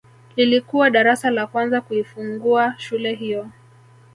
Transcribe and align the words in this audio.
Lilikuwa 0.35 0.89
darasa 0.89 1.31
la 1.31 1.47
kwanza 1.47 1.81
kuifungua 1.81 2.75
shule 2.77 3.13
hiyo 3.15 3.47